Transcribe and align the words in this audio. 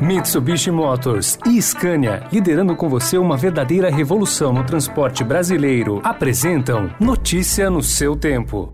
Mitsubishi 0.00 0.70
Motors 0.70 1.38
e 1.46 1.62
Scania, 1.62 2.26
liderando 2.32 2.74
com 2.74 2.88
você 2.88 3.16
uma 3.16 3.36
verdadeira 3.36 3.88
revolução 3.90 4.52
no 4.52 4.64
transporte 4.64 5.22
brasileiro, 5.22 6.00
apresentam 6.02 6.90
Notícia 7.00 7.70
no 7.70 7.80
seu 7.80 8.16
tempo. 8.16 8.72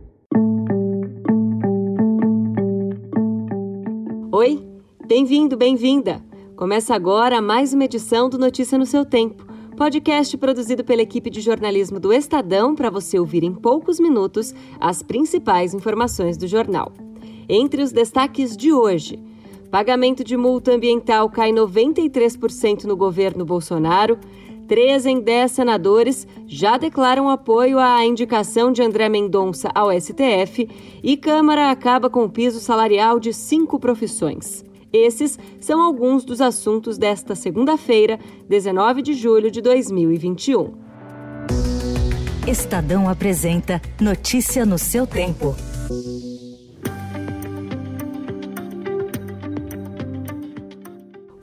Oi, 4.33 4.67
bem-vindo, 5.07 5.57
bem-vinda. 5.57 6.25
Começa 6.57 6.95
agora 6.95 7.41
mais 7.43 7.75
uma 7.75 7.85
edição 7.85 8.29
do 8.29 8.39
Notícia 8.39 8.79
no 8.79 8.87
seu 8.87 9.05
tempo, 9.05 9.47
podcast 9.77 10.37
produzido 10.39 10.83
pela 10.83 11.03
equipe 11.03 11.29
de 11.29 11.41
jornalismo 11.43 12.01
do 12.01 12.13
Estadão 12.13 12.75
para 12.75 12.91
você 12.91 13.19
ouvir 13.19 13.45
em 13.45 13.55
poucos 13.55 14.01
minutos 14.01 14.55
as 14.81 15.03
principais 15.03 15.75
informações 15.75 16.39
do 16.39 16.49
jornal. 16.49 16.93
Entre 17.49 17.83
os 17.83 17.93
destaques 17.93 18.57
de 18.57 18.73
hoje, 18.73 19.19
Pagamento 19.71 20.25
de 20.25 20.37
multa 20.37 20.73
ambiental 20.73 21.31
cai 21.31 21.53
93% 21.53 22.85
no 22.85 22.97
governo 22.97 23.45
Bolsonaro. 23.45 24.19
Três 24.67 25.07
em 25.07 25.21
dez 25.21 25.53
senadores 25.53 26.27
já 26.47 26.77
declaram 26.77 27.29
apoio 27.29 27.79
à 27.79 28.05
indicação 28.05 28.73
de 28.73 28.83
André 28.83 29.09
Mendonça 29.09 29.71
ao 29.73 29.93
STF 29.93 30.69
e 31.03 31.17
Câmara 31.17 31.71
acaba 31.71 32.11
com 32.11 32.25
o 32.25 32.29
piso 32.29 32.59
salarial 32.59 33.21
de 33.21 33.33
cinco 33.33 33.79
profissões. 33.79 34.65
Esses 34.93 35.39
são 35.61 35.81
alguns 35.81 36.25
dos 36.25 36.41
assuntos 36.41 36.99
desta 36.99 37.37
segunda-feira, 37.37 38.19
19 38.49 39.03
de 39.03 39.15
julho 39.15 39.51
de 39.53 39.61
2021. 39.61 40.73
Estadão 42.47 43.09
apresenta 43.09 43.81
Notícia 44.01 44.67
no 44.67 44.79
seu 44.79 45.07
tempo. 45.07 45.55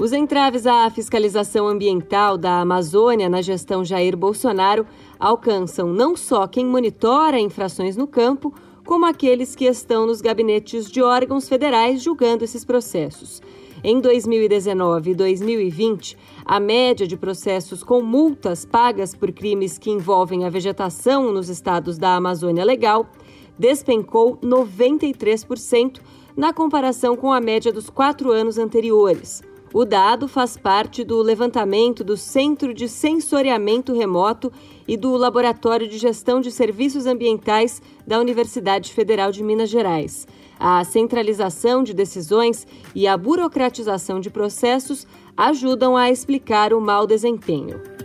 Os 0.08 0.14
entraves 0.14 0.66
à 0.66 0.90
fiscalização 0.90 1.68
ambiental 1.68 2.38
da 2.38 2.62
Amazônia 2.62 3.28
na 3.28 3.42
gestão 3.42 3.84
Jair 3.84 4.16
Bolsonaro 4.16 4.88
alcançam 5.20 5.92
não 5.92 6.16
só 6.16 6.48
quem 6.48 6.66
monitora 6.66 7.38
infrações 7.38 7.98
no 7.98 8.08
campo, 8.08 8.54
como 8.86 9.06
aqueles 9.06 9.54
que 9.54 9.66
estão 9.66 10.08
nos 10.08 10.22
gabinetes 10.22 10.90
de 10.90 11.02
órgãos 11.02 11.50
federais 11.50 12.02
julgando 12.02 12.46
esses 12.46 12.64
processos. 12.64 13.42
Em 13.84 14.00
2019 14.00 15.12
e 15.12 15.14
2020, 15.14 16.18
a 16.46 16.58
média 16.58 17.06
de 17.06 17.18
processos 17.18 17.84
com 17.84 18.02
multas 18.02 18.64
pagas 18.64 19.14
por 19.14 19.34
crimes 19.34 19.78
que 19.78 19.92
envolvem 19.92 20.46
a 20.46 20.50
vegetação 20.50 21.34
nos 21.34 21.50
estados 21.50 21.98
da 21.98 22.16
Amazônia 22.16 22.64
Legal 22.64 23.06
despencou 23.60 24.38
93% 24.38 26.00
na 26.34 26.54
comparação 26.54 27.18
com 27.18 27.34
a 27.34 27.42
média 27.42 27.74
dos 27.74 27.90
quatro 27.90 28.32
anos 28.32 28.58
anteriores. 28.58 29.44
O 29.74 29.84
dado 29.84 30.28
faz 30.28 30.56
parte 30.56 31.04
do 31.04 31.22
levantamento 31.22 32.04
do 32.04 32.16
Centro 32.16 32.74
de 32.74 32.88
Sensoriamento 32.88 33.94
Remoto 33.94 34.52
e 34.88 34.96
do 34.96 35.16
Laboratório 35.18 35.88
de 35.88 35.98
Gestão 35.98 36.40
de 36.40 36.52
Serviços 36.52 37.06
Ambientais 37.06 37.82
da 38.06 38.20
Universidade 38.20 38.94
Federal 38.94 39.32
de 39.32 39.44
Minas 39.44 39.70
Gerais. 39.70 40.26
A 40.58 40.84
centralização 40.86 41.84
de 41.84 41.94
decisões 41.94 42.66
e 42.96 43.08
a 43.08 43.18
burocratização 43.18 44.22
de 44.22 44.30
processos 44.30 45.06
ajudam 45.36 45.98
a 45.98 46.10
explicar 46.10 46.74
o 46.74 46.80
mau 46.80 47.06
desempenho. 47.06 47.97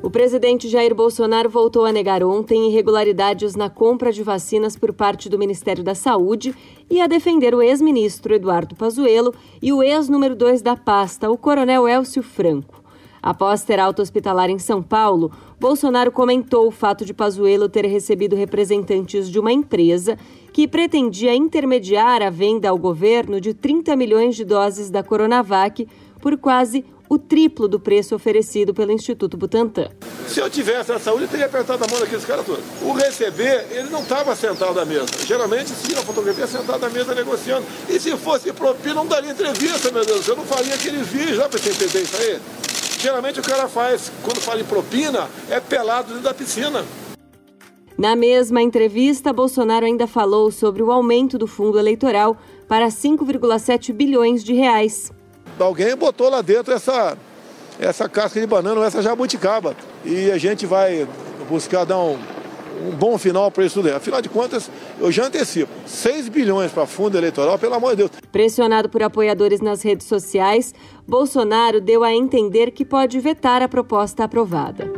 O 0.00 0.10
presidente 0.10 0.68
Jair 0.68 0.94
Bolsonaro 0.94 1.50
voltou 1.50 1.84
a 1.84 1.92
negar 1.92 2.22
ontem 2.22 2.70
irregularidades 2.70 3.56
na 3.56 3.68
compra 3.68 4.12
de 4.12 4.22
vacinas 4.22 4.76
por 4.76 4.92
parte 4.92 5.28
do 5.28 5.38
Ministério 5.38 5.82
da 5.82 5.94
Saúde 5.94 6.54
e 6.88 7.00
a 7.00 7.08
defender 7.08 7.52
o 7.52 7.60
ex-ministro 7.60 8.32
Eduardo 8.32 8.76
Pazuello 8.76 9.34
e 9.60 9.72
o 9.72 9.82
ex-número 9.82 10.36
2 10.36 10.62
da 10.62 10.76
pasta, 10.76 11.28
o 11.28 11.36
coronel 11.36 11.88
Elcio 11.88 12.22
Franco. 12.22 12.80
Após 13.20 13.64
ter 13.64 13.80
alta 13.80 14.00
hospitalar 14.00 14.48
em 14.48 14.60
São 14.60 14.80
Paulo, 14.80 15.32
Bolsonaro 15.58 16.12
comentou 16.12 16.68
o 16.68 16.70
fato 16.70 17.04
de 17.04 17.12
Pazuello 17.12 17.68
ter 17.68 17.84
recebido 17.84 18.36
representantes 18.36 19.28
de 19.28 19.40
uma 19.40 19.50
empresa 19.50 20.16
que 20.52 20.68
pretendia 20.68 21.34
intermediar 21.34 22.22
a 22.22 22.30
venda 22.30 22.70
ao 22.70 22.78
governo 22.78 23.40
de 23.40 23.52
30 23.52 23.96
milhões 23.96 24.36
de 24.36 24.44
doses 24.44 24.90
da 24.90 25.02
Coronavac 25.02 25.88
por 26.20 26.38
quase 26.38 26.84
o 27.08 27.18
triplo 27.18 27.66
do 27.66 27.80
preço 27.80 28.14
oferecido 28.14 28.74
pelo 28.74 28.92
Instituto 28.92 29.36
Butantan. 29.36 29.88
Se 30.26 30.40
eu 30.40 30.50
tivesse 30.50 30.92
a 30.92 30.98
saúde, 30.98 31.24
eu 31.24 31.28
teria 31.28 31.46
apertado 31.46 31.82
a 31.82 31.88
mão 31.88 31.98
daqueles 31.98 32.24
caras 32.24 32.44
todos. 32.44 32.62
O 32.82 32.92
receber, 32.92 33.66
ele 33.70 33.88
não 33.88 34.02
estava 34.02 34.36
sentado 34.36 34.78
à 34.78 34.84
mesa. 34.84 35.06
Geralmente, 35.26 35.70
se 35.70 35.94
a 35.94 36.02
fotografia, 36.02 36.46
sentado 36.46 36.84
à 36.84 36.90
mesa 36.90 37.14
negociando. 37.14 37.64
E 37.88 37.98
se 37.98 38.14
fosse 38.16 38.52
propina, 38.52 38.96
não 38.96 39.06
daria 39.06 39.30
entrevista, 39.30 39.90
meu 39.90 40.04
Deus. 40.04 40.28
Eu 40.28 40.36
não 40.36 40.44
faria 40.44 40.74
aqueles 40.74 41.06
vídeos, 41.06 41.36
já 41.36 41.48
para 41.48 41.58
você 41.58 41.70
entender 41.70 42.02
isso 42.02 42.16
aí. 42.16 42.38
Geralmente 43.00 43.40
o 43.40 43.42
cara 43.42 43.68
faz, 43.68 44.12
quando 44.22 44.40
fala 44.40 44.60
em 44.60 44.64
propina, 44.64 45.28
é 45.48 45.60
pelado 45.60 46.08
dentro 46.08 46.24
da 46.24 46.34
piscina. 46.34 46.84
Na 47.96 48.14
mesma 48.14 48.60
entrevista, 48.60 49.32
Bolsonaro 49.32 49.86
ainda 49.86 50.06
falou 50.06 50.50
sobre 50.50 50.82
o 50.82 50.92
aumento 50.92 51.38
do 51.38 51.46
fundo 51.46 51.78
eleitoral 51.78 52.36
para 52.68 52.88
5,7 52.88 53.92
bilhões 53.92 54.44
de 54.44 54.52
reais 54.52 55.12
alguém 55.64 55.96
botou 55.96 56.28
lá 56.28 56.42
dentro 56.42 56.72
essa, 56.72 57.16
essa 57.78 58.08
casca 58.08 58.40
de 58.40 58.46
banana, 58.46 58.84
essa 58.84 59.02
jabuticaba. 59.02 59.76
E 60.04 60.30
a 60.30 60.38
gente 60.38 60.66
vai 60.66 61.06
buscar 61.48 61.84
dar 61.84 61.98
um, 61.98 62.18
um 62.86 62.90
bom 62.90 63.18
final 63.18 63.50
para 63.50 63.64
isso 63.64 63.82
daí. 63.82 63.92
Afinal 63.92 64.20
de 64.20 64.28
contas, 64.28 64.70
eu 65.00 65.10
já 65.10 65.26
antecipo: 65.26 65.72
6 65.86 66.28
bilhões 66.28 66.70
para 66.70 66.86
fundo 66.86 67.16
eleitoral, 67.16 67.58
pelo 67.58 67.74
amor 67.74 67.90
de 67.90 67.96
Deus. 67.96 68.10
Pressionado 68.30 68.88
por 68.88 69.02
apoiadores 69.02 69.60
nas 69.60 69.82
redes 69.82 70.06
sociais, 70.06 70.74
Bolsonaro 71.06 71.80
deu 71.80 72.04
a 72.04 72.12
entender 72.12 72.70
que 72.70 72.84
pode 72.84 73.18
vetar 73.20 73.62
a 73.62 73.68
proposta 73.68 74.24
aprovada. 74.24 74.90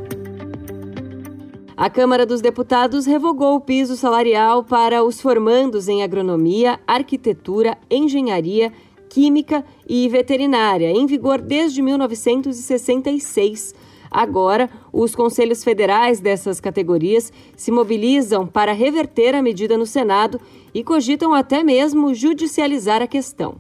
A 1.77 1.89
Câmara 1.89 2.27
dos 2.27 2.43
Deputados 2.43 3.07
revogou 3.07 3.55
o 3.55 3.61
piso 3.61 3.97
salarial 3.97 4.63
para 4.63 5.03
os 5.03 5.19
formandos 5.19 5.89
em 5.89 6.03
agronomia, 6.03 6.79
arquitetura, 6.87 7.79
engenharia 7.91 8.71
Química 9.11 9.65
e 9.89 10.09
Veterinária, 10.09 10.89
em 10.89 11.05
vigor 11.05 11.41
desde 11.41 11.83
1966. 11.83 13.75
Agora, 14.09 14.71
os 14.93 15.15
conselhos 15.15 15.63
federais 15.65 16.21
dessas 16.21 16.61
categorias 16.61 17.33
se 17.57 17.73
mobilizam 17.73 18.47
para 18.47 18.73
reverter 18.73 19.35
a 19.35 19.43
medida 19.43 19.77
no 19.77 19.85
Senado 19.85 20.41
e 20.73 20.85
cogitam 20.85 21.35
até 21.35 21.63
mesmo 21.65 22.15
judicializar 22.15 23.03
a 23.03 23.07
questão. 23.07 23.57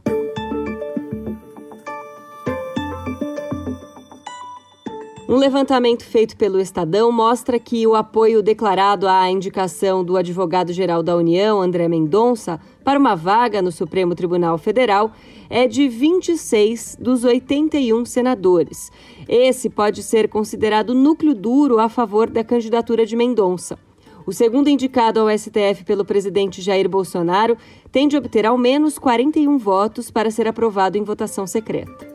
Um 5.30 5.36
levantamento 5.36 6.04
feito 6.04 6.36
pelo 6.36 6.58
Estadão 6.58 7.12
mostra 7.12 7.56
que 7.56 7.86
o 7.86 7.94
apoio 7.94 8.42
declarado 8.42 9.06
à 9.06 9.30
indicação 9.30 10.02
do 10.04 10.16
advogado-geral 10.16 11.04
da 11.04 11.14
União, 11.14 11.62
André 11.62 11.86
Mendonça, 11.86 12.60
para 12.82 12.98
uma 12.98 13.14
vaga 13.14 13.62
no 13.62 13.70
Supremo 13.70 14.12
Tribunal 14.16 14.58
Federal 14.58 15.12
é 15.48 15.68
de 15.68 15.86
26 15.86 16.96
dos 17.00 17.22
81 17.22 18.04
senadores. 18.06 18.90
Esse 19.28 19.70
pode 19.70 20.02
ser 20.02 20.28
considerado 20.28 20.96
núcleo 20.96 21.32
duro 21.32 21.78
a 21.78 21.88
favor 21.88 22.28
da 22.28 22.42
candidatura 22.42 23.06
de 23.06 23.14
Mendonça. 23.14 23.78
O 24.26 24.32
segundo 24.32 24.66
indicado 24.66 25.20
ao 25.20 25.30
STF 25.30 25.84
pelo 25.84 26.04
presidente 26.04 26.60
Jair 26.60 26.88
Bolsonaro 26.88 27.56
tem 27.92 28.08
de 28.08 28.16
obter 28.16 28.46
ao 28.46 28.58
menos 28.58 28.98
41 28.98 29.56
votos 29.58 30.10
para 30.10 30.28
ser 30.28 30.48
aprovado 30.48 30.98
em 30.98 31.04
votação 31.04 31.46
secreta. 31.46 32.09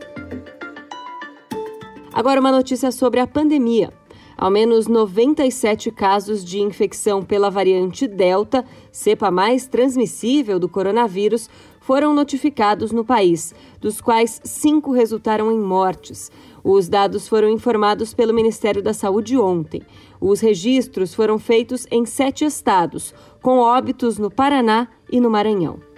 Agora, 2.16 2.40
uma 2.40 2.50
notícia 2.50 2.94
sobre 2.94 3.20
a 3.20 3.28
pandemia. 3.28 3.92
Ao 4.38 4.50
menos 4.50 4.88
97 4.88 5.92
casos 5.92 6.46
de 6.46 6.62
infecção 6.62 7.22
pela 7.22 7.52
variante 7.52 8.08
Delta, 8.08 8.64
cepa 8.90 9.30
mais 9.30 9.68
transmissível 9.68 10.58
do 10.58 10.70
coronavírus, 10.70 11.50
foram 11.82 12.14
notificados 12.14 12.94
no 12.94 13.04
país, 13.04 13.54
dos 13.82 14.00
quais 14.00 14.40
cinco 14.46 14.94
resultaram 14.94 15.52
em 15.52 15.60
mortes. 15.60 16.32
Os 16.64 16.88
dados 16.88 17.28
foram 17.28 17.50
informados 17.50 18.14
pelo 18.14 18.34
Ministério 18.34 18.82
da 18.82 18.94
Saúde 18.94 19.38
ontem. 19.38 19.82
Os 20.20 20.40
registros 20.40 21.14
foram 21.14 21.38
feitos 21.38 21.86
em 21.92 22.06
sete 22.06 22.46
estados, 22.46 23.14
com 23.42 23.60
óbitos 23.60 24.18
no 24.18 24.32
Paraná 24.32 24.88
e 25.12 25.20
no 25.20 25.30
Maranhão. 25.30 25.95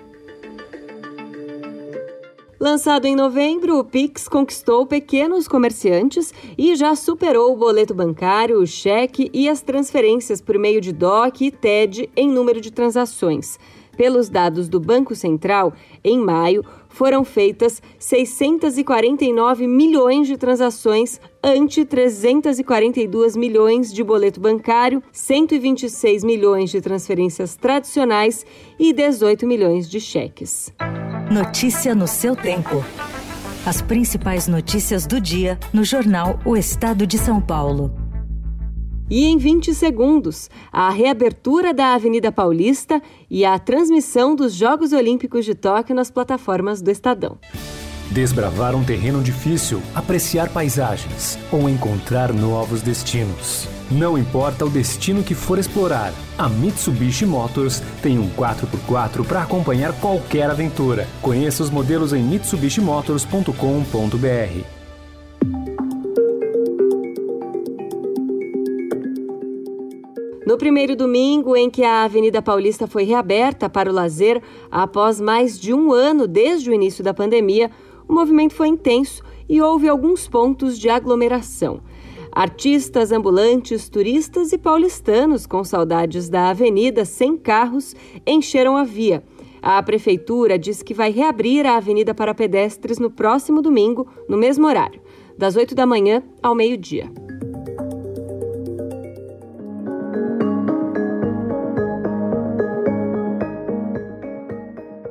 Lançado 2.60 3.06
em 3.06 3.16
novembro, 3.16 3.78
o 3.78 3.84
Pix 3.84 4.28
conquistou 4.28 4.86
pequenos 4.88 5.48
comerciantes 5.48 6.34
e 6.58 6.76
já 6.76 6.96
superou 6.96 7.54
o 7.54 7.56
boleto 7.56 7.94
bancário, 7.94 8.60
o 8.60 8.66
cheque 8.66 9.30
e 9.32 9.48
as 9.48 9.62
transferências 9.62 10.42
por 10.42 10.58
meio 10.58 10.82
de 10.82 10.92
DOC 10.92 11.42
e 11.42 11.52
TED 11.52 12.10
em 12.16 12.28
número 12.28 12.60
de 12.60 12.72
transações. 12.72 13.60
Pelos 13.96 14.28
dados 14.28 14.68
do 14.68 14.80
Banco 14.80 15.16
Central, 15.16 15.74
em 16.04 16.20
maio 16.20 16.64
foram 16.90 17.24
feitas 17.24 17.82
649 18.00 19.68
milhões 19.68 20.28
de 20.28 20.36
transações 20.36 21.22
ante 21.44 21.86
342 21.86 23.36
milhões 23.36 23.94
de 23.94 24.04
boleto 24.04 24.40
bancário, 24.40 25.02
126 25.12 26.24
milhões 26.24 26.72
de 26.72 26.82
transferências 26.82 27.56
tradicionais 27.56 28.44
e 28.80 28.92
18 28.94 29.46
milhões 29.46 29.88
de 29.88 30.00
cheques. 30.00 30.74
Notícia 31.30 31.94
no 31.94 32.08
seu 32.08 32.38
tempo. 32.38 32.82
As 33.66 33.82
principais 33.82 34.48
notícias 34.48 35.06
do 35.06 35.20
dia 35.20 35.60
no 35.74 35.84
jornal 35.84 36.40
O 36.46 36.56
Estado 36.56 37.06
de 37.06 37.18
São 37.18 37.42
Paulo. 37.42 37.94
E 39.10 39.26
em 39.26 39.38
20 39.38 39.74
segundos, 39.74 40.50
a 40.72 40.90
reabertura 40.90 41.74
da 41.74 41.94
Avenida 41.94 42.32
Paulista 42.32 43.02
e 43.30 43.44
a 43.44 43.60
transmissão 43.60 44.38
dos 44.38 44.54
Jogos 44.54 44.94
Olímpicos 44.94 45.44
de 45.44 45.54
Tóquio 45.54 45.94
nas 45.94 46.10
plataformas 46.10 46.82
do 46.82 46.90
Estadão. 46.90 47.38
Desbravar 48.12 48.76
um 48.76 48.84
terreno 48.84 49.22
difícil, 49.22 49.80
apreciar 49.94 50.50
paisagens 50.50 51.38
ou 51.52 51.70
encontrar 51.70 52.34
novos 52.34 52.82
destinos. 52.82 53.70
Não 53.92 54.18
importa 54.18 54.66
o 54.66 54.70
destino 54.70 55.22
que 55.24 55.36
for 55.36 55.60
explorar, 55.60 56.12
a 56.38 56.50
Mitsubishi 56.50 57.26
Motors 57.26 57.82
tem 58.02 58.20
um 58.20 58.30
4x4 58.30 59.26
para 59.26 59.44
acompanhar 59.44 59.94
qualquer 59.94 60.50
aventura. 60.50 61.08
Conheça 61.22 61.64
os 61.64 61.70
modelos 61.70 62.12
em 62.14 62.22
mitsubishimotors.com.br. 62.22 64.78
No 70.46 70.58
primeiro 70.58 70.96
domingo 70.96 71.58
em 71.58 71.70
que 71.70 71.84
a 71.84 72.06
Avenida 72.06 72.42
Paulista 72.42 72.88
foi 72.88 73.04
reaberta 73.04 73.70
para 73.70 73.92
o 73.92 73.94
lazer 73.94 74.42
após 74.72 75.20
mais 75.20 75.60
de 75.60 75.74
um 75.74 75.92
ano 75.92 76.26
desde 76.26 76.70
o 76.70 76.74
início 76.74 77.04
da 77.04 77.14
pandemia, 77.14 77.70
o 78.08 78.14
movimento 78.14 78.54
foi 78.54 78.68
intenso 78.68 79.24
e 79.50 79.62
houve 79.62 79.88
alguns 79.88 80.28
pontos 80.28 80.78
de 80.80 80.90
aglomeração. 80.90 81.82
Artistas, 82.32 83.12
ambulantes, 83.12 83.90
turistas 83.90 84.52
e 84.52 84.58
paulistanos 84.58 85.48
com 85.48 85.64
saudades 85.64 86.30
da 86.30 86.50
avenida 86.50 87.04
sem 87.04 87.36
carros 87.36 87.96
encheram 88.26 88.78
a 88.78 88.84
via. 88.84 89.24
A 89.62 89.82
prefeitura 89.82 90.58
diz 90.58 90.84
que 90.84 90.94
vai 90.94 91.12
reabrir 91.12 91.66
a 91.66 91.78
avenida 91.78 92.14
para 92.14 92.36
pedestres 92.36 93.00
no 93.00 93.10
próximo 93.10 93.62
domingo, 93.62 94.08
no 94.30 94.38
mesmo 94.38 94.68
horário, 94.68 95.02
das 95.38 95.56
8 95.56 95.74
da 95.74 95.86
manhã 95.86 96.22
ao 96.42 96.54
meio-dia. 96.54 97.12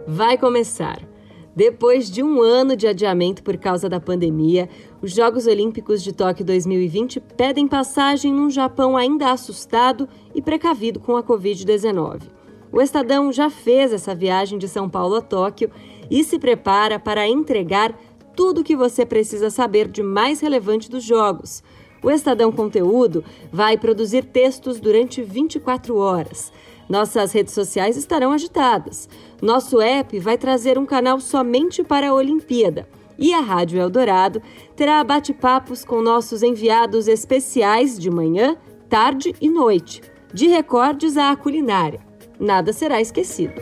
Vai 0.07 0.39
começar. 0.39 1.16
Depois 1.57 2.11
de 2.11 2.23
um 2.23 2.43
ano 2.43 2.77
de 2.77 2.87
adiamento 2.87 3.43
por 3.43 3.57
causa 3.57 3.89
da 3.89 3.99
pandemia, 3.99 4.69
os 5.01 5.15
Jogos 5.15 5.47
Olímpicos 5.47 6.03
de 6.03 6.13
Tóquio 6.13 6.45
2020 6.45 7.19
pedem 7.35 7.67
passagem 7.67 8.31
num 8.31 8.51
Japão 8.51 8.95
ainda 8.95 9.31
assustado 9.31 10.07
e 10.35 10.43
precavido 10.43 11.01
com 11.01 11.17
a 11.17 11.23
Covid-19. 11.23 12.25
O 12.71 12.79
Estadão 12.79 13.33
já 13.33 13.49
fez 13.49 13.91
essa 13.95 14.15
viagem 14.15 14.59
de 14.59 14.69
São 14.69 14.87
Paulo 14.87 15.15
a 15.15 15.23
Tóquio 15.23 15.71
e 16.11 16.23
se 16.23 16.39
prepara 16.39 16.99
para 16.99 17.27
entregar 17.27 17.99
tudo 18.37 18.61
o 18.61 18.65
que 18.65 18.77
você 18.77 19.07
precisa 19.07 19.49
saber 19.49 19.89
de 19.89 20.03
mais 20.03 20.41
relevante 20.41 20.91
dos 20.91 21.05
Jogos. 21.05 21.63
O 22.03 22.11
Estadão 22.11 22.53
Conteúdo 22.53 23.25
vai 23.51 23.79
produzir 23.79 24.27
textos 24.27 24.79
durante 24.79 25.23
24 25.23 25.97
horas. 25.97 26.53
Nossas 26.89 27.33
redes 27.33 27.53
sociais 27.53 27.97
estarão 27.97 28.33
agitadas. 28.33 29.09
Nosso 29.43 29.81
app 29.81 30.19
vai 30.21 30.39
trazer 30.39 30.79
um 30.79 30.87
canal 30.87 31.21
somente 31.21 31.83
para 31.83 32.11
a 32.11 32.15
Olimpíada. 32.15 32.89
E 33.19 33.33
a 33.33 33.41
Rádio 33.41 33.81
Eldorado 33.81 34.43
terá 34.77 35.03
bate-papos 35.03 35.85
com 35.85 36.03
nossos 36.03 36.43
enviados 36.43 37.09
especiais 37.09 37.99
de 37.99 38.11
manhã, 38.11 38.57
tarde 38.89 39.35
e 39.41 39.49
noite, 39.49 40.03
de 40.33 40.47
recordes 40.47 41.17
à 41.17 41.35
culinária. 41.35 42.01
Nada 42.39 42.73
será 42.73 43.01
esquecido. 43.01 43.55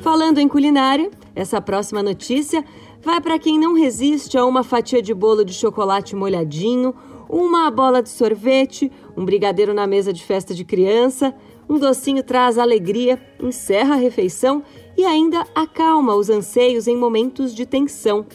Falando 0.00 0.38
em 0.38 0.48
culinária, 0.48 1.10
essa 1.34 1.60
próxima 1.60 2.02
notícia 2.02 2.64
vai 3.02 3.20
para 3.20 3.38
quem 3.38 3.58
não 3.58 3.74
resiste 3.74 4.38
a 4.38 4.44
uma 4.44 4.62
fatia 4.62 5.02
de 5.02 5.12
bolo 5.12 5.44
de 5.44 5.52
chocolate 5.52 6.16
molhadinho 6.16 6.94
uma 7.28 7.70
bola 7.70 8.02
de 8.02 8.08
sorvete, 8.08 8.90
um 9.16 9.24
brigadeiro 9.24 9.72
na 9.72 9.86
mesa 9.86 10.12
de 10.12 10.22
festa 10.22 10.54
de 10.54 10.64
criança, 10.64 11.34
um 11.68 11.78
docinho 11.78 12.22
traz 12.22 12.58
alegria, 12.58 13.20
encerra 13.40 13.94
a 13.94 13.98
refeição 13.98 14.62
e 14.96 15.04
ainda 15.04 15.46
acalma 15.54 16.14
os 16.14 16.28
anseios 16.28 16.86
em 16.86 16.96
momentos 16.96 17.54
de 17.54 17.64
tensão. 17.64 18.26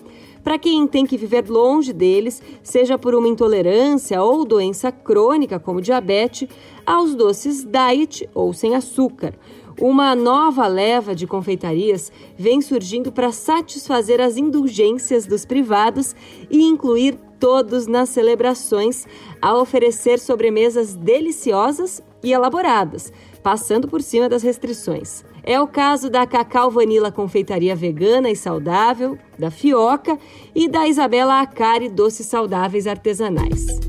Para 0.44 0.58
quem 0.58 0.88
tem 0.88 1.06
que 1.06 1.18
viver 1.18 1.48
longe 1.50 1.94
deles, 1.94 2.42
seja 2.64 2.98
por 2.98 3.14
uma 3.14 3.28
intolerância 3.28 4.22
ou 4.24 4.46
doença 4.46 4.92
crônica 4.92 5.60
como 5.60 5.82
diabetes, 5.82 6.48
aos 6.86 7.14
doces 7.14 7.64
diet 7.64 8.28
ou 8.34 8.54
sem 8.54 8.76
açúcar. 8.76 9.36
Uma 9.80 10.16
nova 10.16 10.68
leva 10.68 11.16
de 11.16 11.28
confeitarias 11.28 12.12
vem 12.38 12.62
surgindo 12.62 13.12
para 13.12 13.32
satisfazer 13.32 14.20
as 14.20 14.38
indulgências 14.38 15.26
dos 15.26 15.46
privados 15.46 16.16
e 16.50 16.64
incluir 16.64 17.18
todos 17.40 17.88
nas 17.88 18.10
celebrações 18.10 19.08
a 19.42 19.56
oferecer 19.58 20.20
sobremesas 20.20 20.96
deliciosas 20.96 22.02
e 22.22 22.34
elaboradas, 22.34 23.12
passando 23.42 23.88
por 23.88 24.02
cima 24.02 24.28
das 24.28 24.44
restrições. 24.44 25.24
É 25.44 25.60
o 25.60 25.68
caso 25.68 26.10
da 26.10 26.28
Cacau 26.28 26.70
Vanilla 26.70 27.12
Confeitaria 27.12 27.76
Vegana 27.76 28.30
e 28.30 28.36
Saudável, 28.36 29.18
da 29.38 29.50
Fioca 29.50 30.20
e 30.54 30.68
da 30.68 30.88
Isabela 30.88 31.42
Acari 31.42 31.90
Doces 31.90 32.28
Saudáveis 32.28 32.86
Artesanais. 32.86 33.89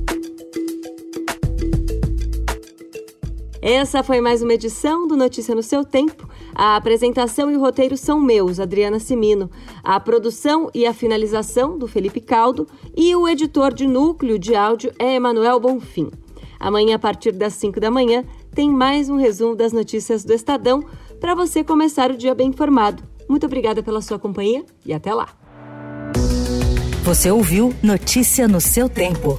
Essa 3.63 4.03
foi 4.03 4.23
mais 4.23 4.43
uma 4.43 4.55
edição 4.55 5.07
do 5.07 5.15
Notícia 5.15 5.55
no 5.55 5.63
seu 5.63 5.85
Tempo. 5.85 6.27
A 6.55 6.77
apresentação 6.77 7.51
e 7.51 7.57
o 7.57 7.61
roteiro 7.61 7.95
são 7.95 8.19
meus, 8.19 8.59
Adriana 8.59 8.99
Simino. 8.99 9.51
A 9.85 10.01
produção 10.01 10.71
e 10.73 10.87
a 10.87 10.95
finalização 10.95 11.79
do 11.79 11.87
Felipe 11.87 12.23
Caldo 12.23 12.67
e 12.97 13.15
o 13.15 13.29
editor 13.29 13.75
de 13.75 13.87
núcleo 13.87 14.39
de 14.39 14.55
áudio 14.55 14.93
é 14.99 15.15
Emanuel 15.15 15.61
Bonfim. 15.61 16.11
Amanhã, 16.59 16.97
a 16.97 16.99
partir 16.99 17.33
das 17.33 17.53
5 17.55 17.79
da 17.79 17.91
manhã, 17.91 18.25
tem 18.55 18.71
mais 18.71 19.11
um 19.11 19.17
resumo 19.17 19.55
das 19.55 19.75
notícias 19.75 20.25
do 20.25 20.33
Estadão 20.33 20.83
para 21.21 21.35
você 21.35 21.63
começar 21.63 22.11
o 22.11 22.17
dia 22.17 22.35
bem 22.35 22.49
informado. 22.49 23.03
Muito 23.29 23.45
obrigada 23.45 23.83
pela 23.83 24.01
sua 24.01 24.19
companhia 24.19 24.65
e 24.87 24.93
até 24.95 25.13
lá. 25.13 25.29
Você 27.05 27.31
ouviu 27.31 27.75
Notícia 27.83 28.49
no 28.49 28.61
seu 28.61 28.89
tempo. 28.89 29.39